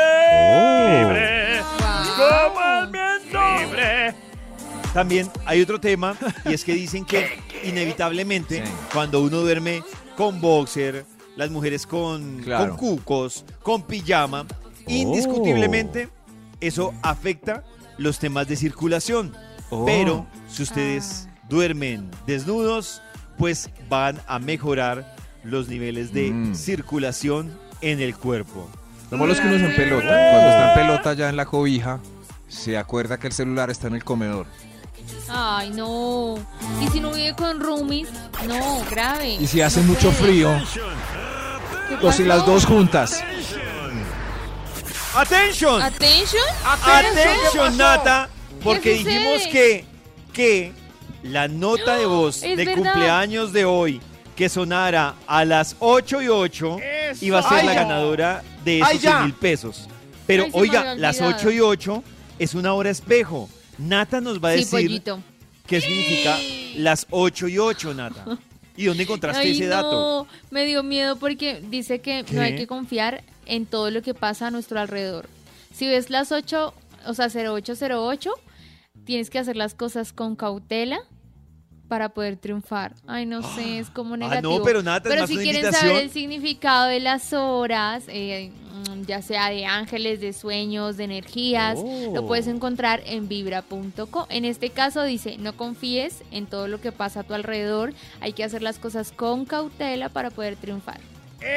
[0.99, 1.61] Libre.
[2.17, 3.41] Como el viento.
[3.61, 4.15] Libre.
[4.93, 8.73] También hay otro tema y es que dicen que inevitablemente Sí.
[8.93, 9.85] cuando uno duerme
[10.17, 11.05] con boxer,
[11.39, 12.77] las mujeres con, Claro.
[12.77, 14.45] con cucos, con pijama,
[14.89, 16.09] indiscutiblemente
[16.61, 17.63] eso afecta
[17.97, 19.35] los temas de circulación.
[19.71, 19.85] Oh.
[19.87, 23.01] Pero si ustedes duermen desnudos,
[23.39, 26.55] pues van a mejorar los niveles de Mm.
[26.55, 28.69] circulación en el cuerpo.
[29.11, 30.07] Lo malo es que uno es en pelota.
[30.07, 32.01] Cuando está en pelota ya en la cobija,
[32.49, 34.47] se acuerda que el celular está en el comedor.
[35.31, 36.35] Ay, no.
[36.83, 38.09] Y si no vive con roomies,
[38.47, 39.35] no, grave.
[39.41, 40.51] Y si hace mucho frío,
[42.03, 43.23] o si las dos juntas.
[45.15, 45.83] ¡Atención!
[45.83, 46.43] Attention.
[46.65, 48.29] Atención, Nata,
[48.63, 49.85] porque dijimos que,
[50.33, 50.73] que
[51.23, 52.75] la nota de voz Es de verdad.
[52.75, 54.01] cumpleaños de hoy
[54.37, 56.79] que sonara a las 8 y 8
[57.11, 57.25] Eso.
[57.25, 57.83] iba a ser Ay, la ya.
[57.83, 59.11] ganadora de esos ya.
[59.13, 59.89] 100 mil pesos.
[60.27, 61.37] Pero Ay, oiga, las olvidado.
[61.41, 62.05] 8 y 8
[62.39, 63.49] es una hora espejo.
[63.79, 65.21] Nata nos va a Sí, decir pollito.
[65.67, 66.37] qué significa
[66.77, 68.25] las 8 y 8, Nata.
[68.79, 70.29] ¿Y dónde encontraste Ay, ese dato?
[70.51, 72.35] me dio miedo porque dice que ¿Qué?
[72.35, 75.29] no hay que confiar en todo lo que pasa a nuestro alrededor.
[75.75, 76.73] Si ves las 8,
[77.07, 78.31] o sea, 0808,
[79.05, 81.01] tienes que hacer las cosas con cautela
[81.89, 82.95] para poder triunfar.
[83.07, 84.55] Ay, no sé, es como negativo.
[84.55, 85.91] Ah, no, pero Nata, es Pero si quieren invitación.
[85.91, 88.53] saber el significado de las horas, eh,
[88.91, 91.79] mm, ya sea de ángeles, de sueños, de energías,
[92.13, 92.51] lo puedes Oh.
[92.51, 94.27] encontrar en vibra.co.
[94.31, 98.33] En este caso dice, no confíes en todo lo que pasa a tu alrededor, hay
[98.35, 101.01] que hacer las cosas con cautela para poder triunfar.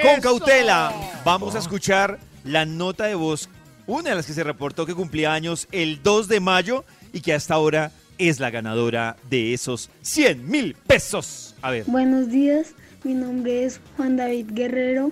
[0.03, 0.93] Con cautela,
[1.25, 3.49] vamos a escuchar la nota de voz,
[3.87, 7.33] una de las que se reportó que cumplía años el 2 de mayo y que
[7.33, 11.55] hasta ahora es la ganadora de esos 100 mil pesos.
[11.61, 11.85] A ver.
[11.87, 15.11] Buenos días, mi nombre es Juan David Guerrero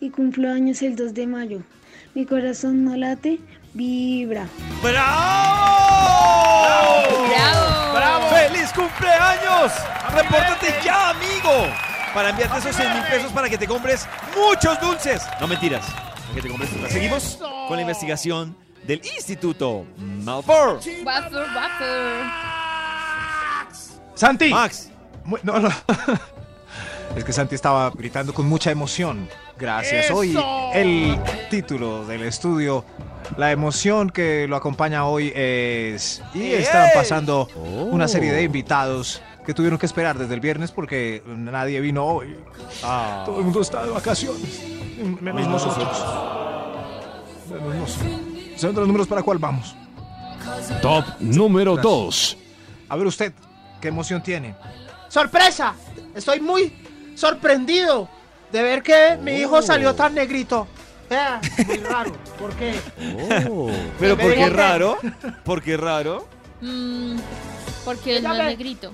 [0.00, 1.62] y cumplo años el 2 de mayo.
[2.14, 3.38] Mi corazón no late,
[3.74, 4.48] vibra.
[4.82, 6.08] ¡Bravo!
[7.28, 7.94] ¡Bravo!
[7.94, 8.28] ¡Bravo!
[8.30, 9.72] ¡Feliz cumpleaños!
[10.14, 11.72] ¡Repórtate ya, amigo!
[12.14, 15.22] Para enviarte esos 100 mil pesos para que te compres muchos dulces.
[15.40, 15.86] No mentiras.
[15.86, 16.92] Para que te compres dulces.
[16.92, 18.56] Seguimos con la investigación
[18.88, 19.84] del Instituto
[20.24, 20.80] Malfour.
[21.04, 22.24] Wafer, wafer.
[24.14, 24.48] Santi.
[24.48, 24.90] Max,
[25.42, 25.68] No, no.
[27.16, 29.28] Es que Santi estaba gritando con mucha emoción.
[29.58, 30.06] Gracias.
[30.06, 30.16] ¡Eso!
[30.16, 30.38] Hoy
[30.74, 31.18] el
[31.50, 32.84] título del estudio,
[33.36, 36.22] la emoción que lo acompaña hoy es...
[36.34, 37.48] Y están pasando
[37.90, 42.36] una serie de invitados que tuvieron que esperar desde el viernes porque nadie vino hoy.
[43.24, 44.62] Todo el mundo está de vacaciones.
[45.20, 46.04] Menos nosotros.
[47.50, 48.27] Menos nosotros.
[48.58, 49.76] ¿Saben de los números para cuál vamos?
[50.82, 52.36] Top número 2.
[52.88, 53.32] A ver usted,
[53.80, 54.56] ¿qué emoción tiene?
[55.08, 55.74] ¡Sorpresa!
[56.12, 56.72] Estoy muy
[57.14, 58.08] sorprendido
[58.50, 60.66] de ver que mi hijo salió tan negrito.
[61.08, 62.12] Vea, muy raro.
[62.36, 62.80] ¿Por qué?
[64.00, 64.98] pero Me ¿por qué raro?
[65.44, 66.26] ¿Por qué raro?
[66.60, 67.16] Mm,
[67.84, 68.92] porque él no es negrito.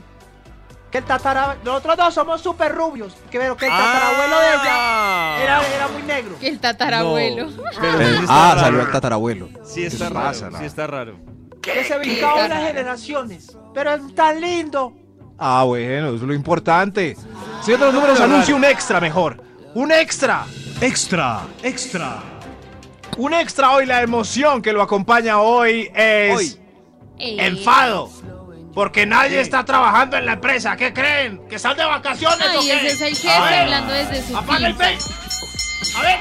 [0.94, 1.56] Que el tatara...
[1.64, 3.14] Nosotros dos somos súper rubios.
[3.28, 5.38] Que, pero que el tatarabuelo de ella Ah.
[5.42, 6.38] era, era muy negro.
[6.38, 7.46] Que el tatarabuelo.
[7.50, 8.60] No, pero sí está Ah, raro.
[8.60, 9.48] salió el tatarabuelo.
[9.64, 11.16] Sí ¿Qué está raro, pasa, sí está raro.
[11.60, 13.56] Que se brincaba las generaciones.
[13.74, 14.92] Pero es tan lindo.
[15.36, 17.16] Ah, bueno, eso es lo importante.
[17.66, 19.42] De los números, anuncie un extra mejor.
[19.74, 20.46] Un extra.
[20.80, 22.18] Extra, extra.
[23.16, 23.84] Un extra hoy.
[23.86, 26.60] La emoción que lo acompaña hoy es Hoy.
[27.18, 28.10] Enfado.
[28.74, 30.76] Porque nadie está trabajando en la empresa.
[30.76, 31.40] ¿Qué creen?
[31.48, 32.74] ¿Que están de vacaciones o Ay, qué?
[32.76, 35.10] ese es el jefe ver, hablando desde su Apaga el face.
[35.96, 36.18] A ver.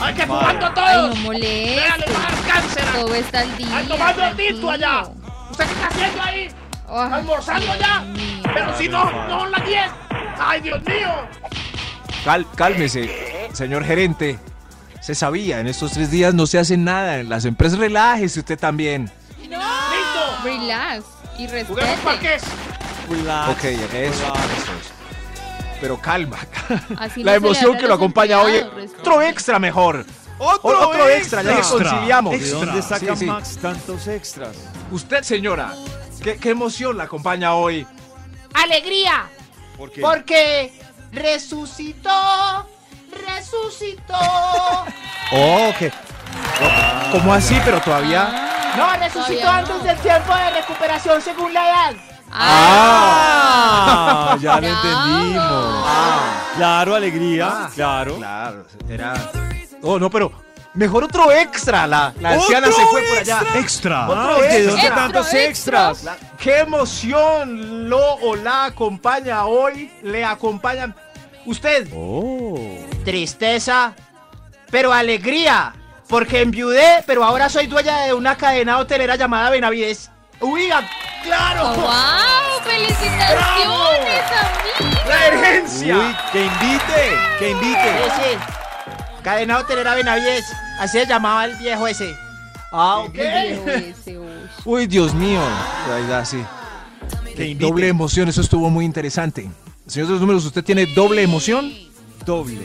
[0.00, 1.08] Ay, que fumando Ay, todos.
[1.16, 1.80] no moleste.
[2.12, 2.84] Va cáncer.
[2.94, 3.68] Todo está al día.
[3.76, 5.02] Ay, tomando tinto allá.
[5.50, 6.48] ¿Usted qué está haciendo ahí?
[6.88, 8.04] Ay, ¿Almorzando ya?
[8.52, 9.80] Pero si no, no las 10.
[10.40, 11.08] Ay, Dios mío.
[12.24, 14.38] Cal- cálmese, señor gerente.
[15.00, 17.18] Se sabía, en estos tres días no se hace nada.
[17.18, 19.10] En las empresas relájese usted también.
[19.38, 19.60] Listo.
[20.42, 21.04] Relax
[21.44, 22.04] y Juguemos respete.
[22.04, 22.42] parques.
[23.50, 24.92] Ok, eso, eso es.
[25.80, 26.38] Pero calma.
[26.98, 28.62] Así La no emoción que lo acompaña hoy.
[28.98, 30.04] Otro extra mejor.
[30.38, 31.78] ¡Otro, Otro extra, ya que extra.
[31.90, 32.32] conciliamos.
[32.32, 32.58] ¿De Extra.
[32.58, 33.26] dónde saca Sí, sí.
[33.26, 34.56] Max tantos extras?
[34.90, 35.74] Usted, señora,
[36.22, 37.86] ¿qué, qué emoción la acompaña hoy?
[38.54, 39.26] Alegría.
[39.76, 40.00] ¿Por qué?
[40.00, 40.72] Porque
[41.12, 42.66] resucitó.
[43.26, 44.14] Resucitó.
[45.32, 45.72] Oh,
[47.12, 47.58] ¿Cómo así?
[47.64, 48.72] Pero todavía.
[48.76, 49.82] No, resucitó Todavía antes no.
[49.84, 51.92] del tiempo de recuperación según la edad.
[52.32, 55.86] Ah, ya lo entendimos.
[56.56, 57.68] Claro, alegría.
[57.74, 58.16] claro.
[58.16, 59.14] Claro, era.
[59.82, 60.30] Oh, no, pero
[60.74, 61.86] mejor otro extra.
[61.88, 63.40] La, la anciana ¡Otro se fue por allá.
[63.56, 64.08] Extra.
[64.08, 64.70] Otro Ay, ¿de extra.
[64.72, 66.16] dónde tantos Extra, extras?
[66.38, 67.88] ¡Qué emoción!
[67.88, 69.90] Lo o la acompaña hoy.
[70.02, 70.94] Le acompañan.
[71.46, 71.88] Usted.
[73.04, 73.94] Tristeza,
[74.70, 75.74] pero alegría.
[76.10, 80.10] Porque enviudé, pero ahora soy dueña de una cadena hotelera llamada Benavides.
[80.40, 80.86] ¡Uy, a-
[81.22, 81.68] claro!
[81.74, 82.62] ¡Wow!
[82.64, 83.78] ¡Felicitaciones, amigo!
[85.08, 85.96] ¡La herencia!
[85.96, 87.94] Uy, que invite, que invite.
[88.16, 88.38] sí.
[89.22, 90.44] Cadena hotelera Benavides.
[90.80, 92.12] Así se llamaba el viejo ese.
[92.72, 93.14] Ah, ok.
[93.16, 94.28] El viejo ese, uy.
[94.64, 95.40] Uy, Dios mío.
[95.94, 96.42] Ahí da, sí.
[97.36, 97.66] Que invite.
[97.70, 99.48] Doble emoción, eso estuvo muy interesante.
[99.86, 101.72] Señor de los números, ¿usted tiene doble emoción?
[102.24, 102.62] Doble.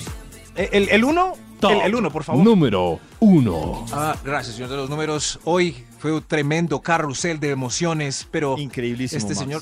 [0.55, 1.33] ¿El, el uno?
[1.59, 2.43] Top El, el uno, por favor.
[2.43, 3.85] Número 1.
[3.93, 5.39] Ah, gracias, señor de los números.
[5.45, 9.17] Hoy fue un tremendo carrusel de emociones, pero Increíblísimo.
[9.19, 9.39] este Max.
[9.39, 9.61] señor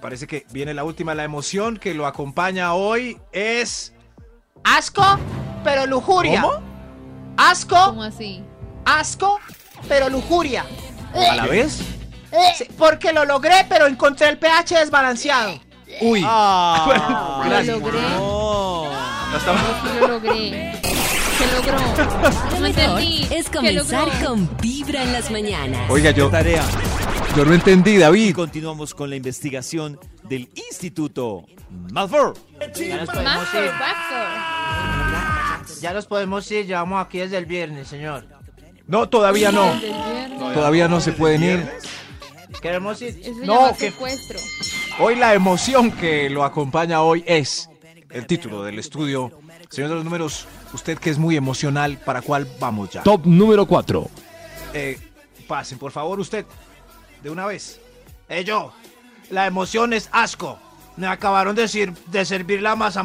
[0.00, 1.14] parece que viene la última.
[1.14, 3.92] La emoción que lo acompaña hoy es.
[4.64, 5.04] Asco,
[5.64, 6.42] pero lujuria.
[6.42, 6.60] ¿Cómo?
[7.36, 8.42] Asco, ¿Cómo así?
[8.84, 9.40] asco,
[9.88, 10.64] pero lujuria.
[11.14, 11.82] ¿A la vez?
[12.56, 15.60] Sí, porque lo logré, pero encontré el pH desbalanceado.
[16.00, 16.22] Uy.
[16.24, 18.00] Ah, Lo logré.
[18.16, 18.84] no.
[19.32, 20.71] No lo logré.
[21.64, 22.30] ¿Qué logró?
[22.52, 23.26] Lo No entendí.
[23.30, 25.90] es ¿Qué comenzar con Vibra en las mañanas.
[25.90, 26.62] Oiga, yo, Tarea.
[27.36, 28.34] yo no entendí, Y David.
[28.34, 31.44] continuamos con la investigación del Instituto
[31.92, 32.34] Malfour.
[35.80, 36.66] Ya nos podemos ir.
[36.66, 38.26] Llevamos aquí desde el viernes, señor.
[38.86, 39.72] No, todavía no.
[40.54, 41.68] Todavía no se pueden ir.
[42.60, 43.18] Queremos ir.
[43.22, 44.38] Eso No, que- secuestro.
[45.00, 47.68] Hoy la emoción que lo acompaña hoy es
[48.10, 49.32] el título del estudio.
[49.72, 53.02] Señor de los números, usted que es muy emocional, ¿para cuál vamos ya?
[53.02, 54.06] Top número 4.
[54.74, 55.00] Eh,
[55.48, 56.44] pasen, por favor, usted.
[57.22, 57.80] De una vez.
[58.28, 58.72] Eh, yo.
[59.30, 60.58] La emoción es asco.
[60.98, 63.02] Me acabaron de, sir- de servir la masa,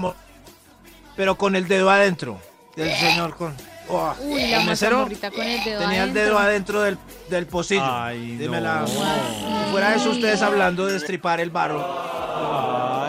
[1.16, 2.38] pero con el dedo adentro.
[2.76, 3.56] Del señor con.
[3.90, 6.98] Oh, Uy, la el mesero mazamorrita con el dedo tenía el dedo adentro del,
[7.30, 7.82] del pocillo.
[7.86, 8.86] Ay, Dime no.
[9.72, 11.86] Fuera de eso, ustedes hablando de destripar el barro.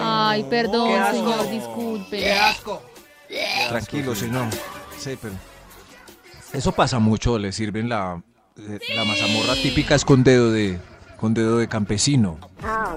[0.00, 1.16] Ay, perdón, Qué asco.
[1.16, 2.20] señor, disculpe.
[2.20, 2.82] ¡Qué asco!
[3.68, 4.46] Tranquilo, señor.
[4.98, 5.34] Sí, pero.
[6.52, 8.22] Eso pasa mucho, le sirven la,
[8.56, 10.78] eh, la mazamorra típica es con dedo de,
[11.18, 12.38] con dedo de campesino.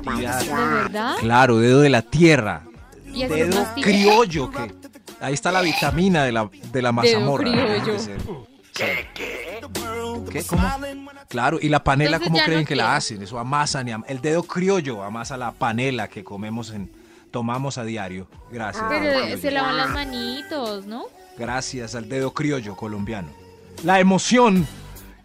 [0.05, 1.15] ¿De verdad?
[1.19, 2.63] Claro, dedo de la tierra.
[3.13, 4.73] Y Dedo criollo, que
[5.19, 7.43] ahí está la vitamina de la, de la mazamorra.
[7.51, 7.97] criollo.
[8.73, 9.61] ¿Qué?
[10.47, 10.63] ¿Cómo?
[11.27, 13.21] Claro, y la panela, Entonces ¿cómo creen no que la hacen?
[13.21, 16.89] Eso amasan y am- el dedo criollo amasa la panela que comemos en
[17.31, 18.27] tomamos a diario.
[18.51, 18.85] Gracias.
[18.89, 19.37] Pero criollo.
[19.37, 21.05] se lavan las manitos, ¿no?
[21.37, 23.29] Gracias al dedo criollo colombiano.
[23.83, 24.67] La emoción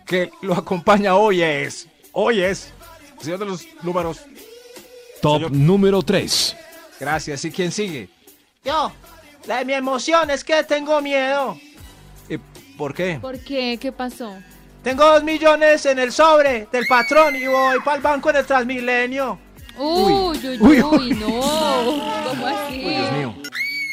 [0.06, 2.72] que lo acompaña hoy es, hoy es,
[3.20, 4.20] señor de los números.
[5.20, 5.52] Top Señor.
[5.52, 6.56] número 3.
[7.00, 7.44] Gracias.
[7.44, 8.08] ¿Y quién sigue?
[8.64, 8.92] Yo.
[9.46, 11.56] La de mi emoción es que tengo miedo.
[12.28, 12.38] Eh,
[12.76, 13.18] ¿Por qué?
[13.20, 13.78] ¿Por qué?
[13.80, 14.34] ¿Qué pasó?
[14.82, 18.46] Tengo dos millones en el sobre del patrón y voy para el banco en el
[18.46, 19.38] Transmilenio.
[19.78, 21.10] Uy, uy, Uy, uy, uy.
[21.14, 21.26] no.
[22.28, 22.74] ¿Cómo así?
[22.84, 23.34] Uy, Dios mío.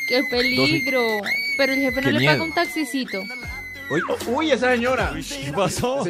[0.08, 1.02] Qué peligro.
[1.58, 2.34] Pero el jefe no Qué le miedo.
[2.34, 3.24] paga un taxicito.
[3.90, 5.14] Uy, Uy, esa señora.
[5.16, 6.04] ¿Qué pasó?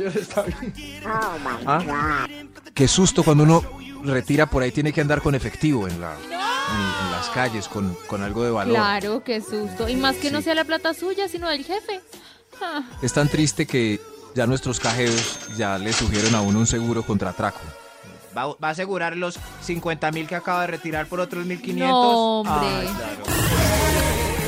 [1.65, 2.27] ¿Ah?
[2.73, 3.63] Qué susto cuando uno
[4.03, 7.95] retira por ahí, tiene que andar con efectivo en, la, en, en las calles, con,
[8.07, 8.75] con algo de valor.
[8.75, 9.87] Claro, qué susto.
[9.89, 12.01] Y más que no sea la plata suya, sino del jefe.
[12.61, 13.99] Ah, Es tan triste que
[14.35, 17.59] ya nuestros cajeros ya le sugieren a uno un seguro contra atraco.
[18.37, 21.87] Va, va a asegurar los 50 mil que acaba de retirar por otros 1500.
[21.89, 22.67] No, hombre.
[22.67, 23.23] Ay, claro.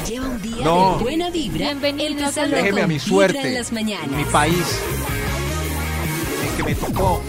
[0.07, 0.97] Lleva un día No.
[0.97, 1.57] de buena vibra.
[1.73, 4.07] Bienvenido a empezando Déjeme a mi suerte, en las mañanas.
[4.11, 4.79] mi país,
[6.49, 7.21] el que me tocó.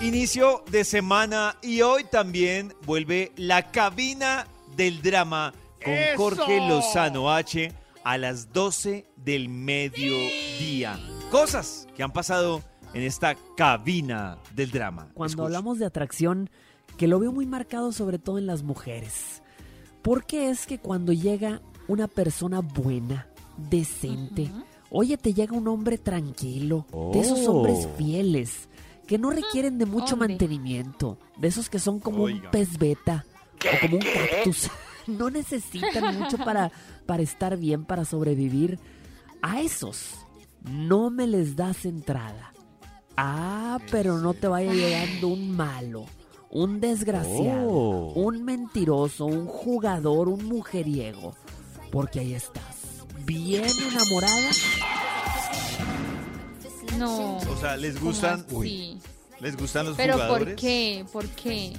[0.00, 5.52] Inicio de semana y hoy también vuelve la cabina del drama
[5.84, 10.98] con Jorge Lozano H a las 12 del mediodía.
[11.30, 12.62] Cosas que han pasado
[12.94, 15.08] en esta cabina del drama.
[15.14, 15.44] Cuando Escuche.
[15.46, 16.50] hablamos de atracción,
[16.96, 19.42] que lo veo muy marcado sobre todo en las mujeres.
[20.02, 24.50] Porque es que cuando llega una persona buena, decente,
[24.90, 27.96] oye, te llega un hombre tranquilo, de esos hombres Oh.
[27.96, 28.68] fieles,
[29.06, 30.28] que no requieren de mucho hombre.
[30.30, 32.50] mantenimiento, de esos que son como un Oiga.
[32.50, 33.24] pez beta
[33.54, 34.70] o como un cactus.
[35.06, 36.70] No necesitan mucho para,
[37.06, 38.78] para estar bien, para sobrevivir.
[39.42, 40.14] A esos
[40.62, 42.52] no me les das entrada.
[43.22, 46.06] Ah, pero no te vaya llegando un malo,
[46.48, 48.12] un desgraciado, Oh.
[48.14, 51.34] un mentiroso, un jugador, un mujeriego.
[51.92, 52.76] Porque ahí estás,
[53.26, 54.50] bien enamorada.
[56.98, 57.36] No.
[57.36, 58.98] O sea, ¿les ¿Cómo gustan, así?
[59.40, 60.46] les gustan los ¿Pero jugadores?
[60.48, 61.04] por qué?
[61.12, 61.72] ¿Por qué?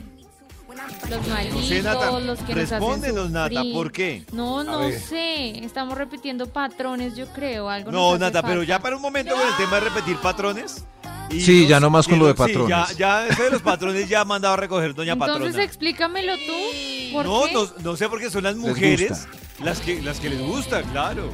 [1.09, 2.19] Los No malitos, sé, Nata.
[2.21, 3.61] los que nos hacen Respóndenos, Nata.
[3.73, 4.25] ¿por qué?
[4.31, 5.63] No, no sé.
[5.65, 7.67] Estamos repitiendo patrones, yo creo.
[7.69, 10.85] Algo No, Nata, pero ya para un momento con el tema de repetir patrones.
[11.31, 12.69] Y Sí, los- ya nomás con y lo de sí, patrones.
[12.69, 15.63] ya, ya eso de los patrones ya ha mandado a recoger doña Entonces patrona.
[15.63, 17.13] explícamelo tú.
[17.13, 17.53] ¿Por No, qué?
[17.53, 19.27] no, no sé por qué son las mujeres
[19.63, 21.29] las que, las que les gusta, claro.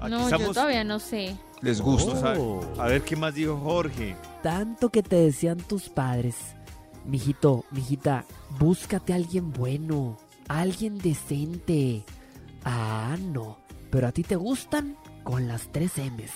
[0.00, 1.36] Aquí No, yo todavía no sé.
[1.60, 2.32] Les gusta.
[2.34, 2.40] Ver,
[2.78, 4.16] a ver qué más dijo Jorge.
[4.42, 6.36] Tanto que te decían tus padres.
[7.04, 8.24] Mijito, mijita,
[8.60, 12.04] búscate a alguien bueno, alguien decente.
[12.64, 13.58] Ah, no,
[13.90, 16.30] pero a ti te gustan con las tres M's.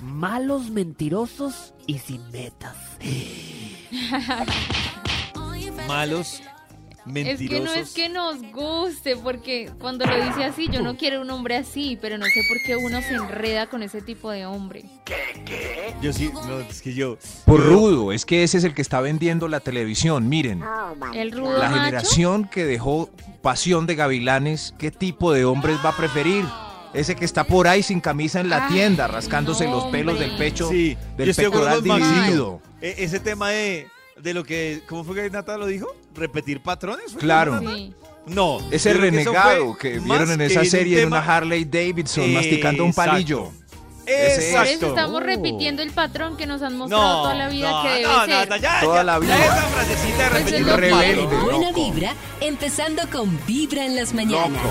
[0.00, 2.76] Malos, mentirosos y sin metas.
[5.86, 6.42] Malos,
[7.04, 7.76] mentirosos.
[7.76, 11.22] Es que no es que nos guste, porque cuando lo dice así, yo no quiero
[11.22, 14.46] un hombre así, pero no sé por qué uno se enreda con ese tipo de
[14.46, 14.84] hombre.
[16.00, 17.16] Yo sí, no, es que yo.
[17.44, 20.28] Por rudo, es que ese es el que está vendiendo la televisión.
[20.28, 20.62] Miren,
[21.14, 21.82] El rudo la macho.
[21.82, 23.10] generación que dejó
[23.42, 26.44] pasión de gavilanes, ¿qué tipo de hombres va a preferir?
[26.94, 30.14] Ese que está por ahí sin camisa en la Ay, tienda, rascándose no, los pelos
[30.14, 30.28] hombre.
[30.28, 32.62] del pecho, Sí, del acuerdo pectoral dividido.
[32.80, 33.88] E- ese tema de,
[34.20, 34.82] de lo que.
[34.88, 35.86] ¿Cómo fue que Nata lo dijo?
[36.14, 37.14] ¿Repetir patrones?
[37.18, 37.60] Claro.
[37.60, 37.92] Sí.
[38.26, 38.58] No.
[38.70, 42.84] Ese que renegado que vieron en esa un serie en tema- una Harley Davidson masticando
[42.84, 43.10] un Exacto.
[43.12, 43.44] palillo.
[43.44, 44.38] Por es.
[44.38, 45.20] eso estamos Oh.
[45.20, 48.20] repitiendo el patrón que nos han mostrado No, toda la vida no, que debe no,
[48.24, 48.28] ser.
[48.48, 49.44] Nata, ya, Toda ya, la ya vida.
[49.44, 54.62] esa frasecita de repetir Rebelde, buena vibra, empezando con Vibra en las mañanas.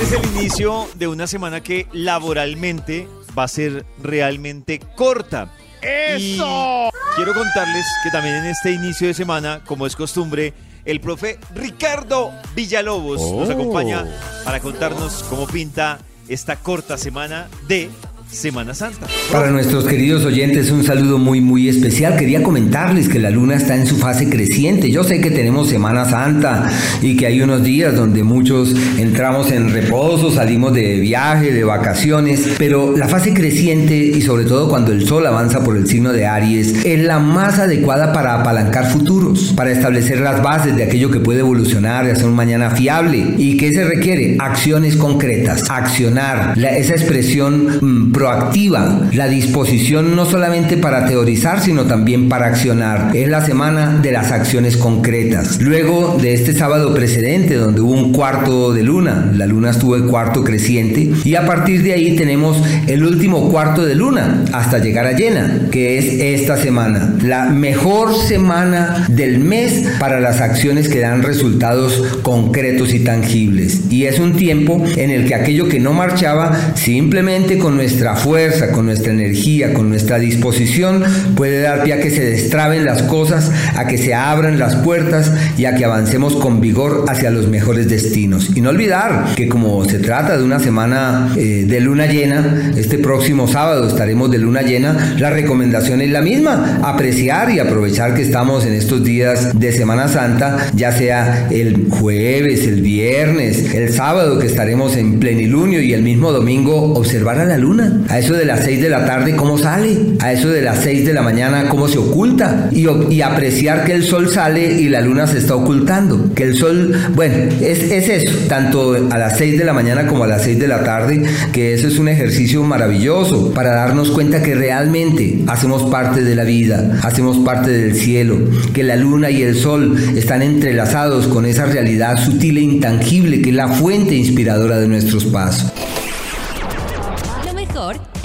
[0.00, 3.06] Este es el inicio de una semana que laboralmente
[3.38, 5.52] va a ser realmente corta.
[5.82, 6.90] ¡Eso!
[7.16, 10.52] quiero contarles que también en este inicio de semana, como es costumbre,
[10.84, 13.52] el profe Ricardo Villalobos nos Oh.
[13.52, 14.06] acompaña
[14.44, 17.90] para contarnos cómo pinta esta corta semana de
[18.30, 19.06] Semana Santa.
[19.32, 22.16] Para nuestros queridos oyentes un saludo muy muy especial.
[22.16, 24.90] Quería comentarles que la luna está en su fase creciente.
[24.90, 26.70] Yo sé que tenemos Semana Santa
[27.02, 32.52] y que hay unos días donde muchos entramos en reposo, salimos de viaje, de vacaciones,
[32.56, 36.26] pero la fase creciente y sobre todo cuando el sol avanza por el signo de
[36.26, 41.18] Aries es la más adecuada para apalancar futuros, para establecer las bases de aquello que
[41.20, 43.34] puede evolucionar y hacer un mañana fiable.
[43.38, 44.36] ¿Y qué se requiere?
[44.38, 51.84] Acciones concretas, accionar, la- esa expresión mm, proactiva, la disposición no solamente para teorizar, sino
[51.84, 53.16] también para accionar.
[53.16, 55.58] Es la semana de las acciones concretas.
[55.62, 60.06] Luego de este sábado precedente, donde hubo un cuarto de luna, la luna estuvo en
[60.06, 65.06] cuarto creciente, y a partir de ahí tenemos el último cuarto de luna hasta llegar
[65.06, 67.14] a llena, que es esta semana.
[67.22, 73.80] La mejor semana del mes para las acciones que dan resultados concretos y tangibles.
[73.88, 78.72] Y es un tiempo en el que aquello que no marchaba, simplemente con nuestra fuerza,
[78.72, 81.04] con nuestra energía, con nuestra disposición,
[81.36, 85.32] puede dar pie a que se destraben las cosas, a que se abran las puertas
[85.56, 88.50] y a que avancemos con vigor hacia los mejores destinos.
[88.54, 92.98] Y no olvidar que como se trata de una semana eh, de luna llena, este
[92.98, 98.22] próximo sábado estaremos de luna llena, la recomendación es la misma, apreciar y aprovechar que
[98.22, 104.38] estamos en estos días de Semana Santa, ya sea el jueves, el viernes, el sábado
[104.38, 107.99] que estaremos en plenilunio y el mismo domingo observar a la luna.
[108.08, 109.96] A eso de las 6 de la tarde, ¿cómo sale?
[110.20, 112.68] A eso de las 6 de la mañana, ¿cómo se oculta?
[112.72, 116.32] Y, apreciar que el sol sale y la luna se está ocultando.
[116.34, 120.24] Que el sol, bueno, es, es eso, tanto a las 6 de la mañana como
[120.24, 124.42] a las 6 de la tarde, que eso es un ejercicio maravilloso para darnos cuenta
[124.42, 128.38] que realmente hacemos parte de la vida, hacemos parte del cielo,
[128.72, 133.50] que la luna y el sol están entrelazados con esa realidad sutil e intangible que
[133.50, 135.72] es la fuente inspiradora de nuestros pasos.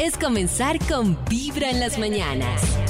[0.05, 2.84] Es comenzar con Vibra en las mañanas.